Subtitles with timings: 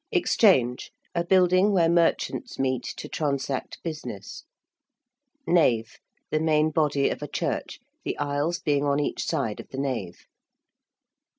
[0.11, 4.45] ~Exchange~: a building where merchants meet to transact business.
[5.45, 5.97] ~nave~:
[6.31, 10.25] the main body of a church, the aisles being on each side of the nave.